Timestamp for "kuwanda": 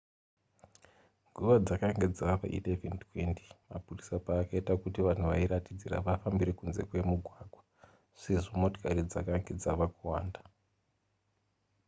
9.95-10.39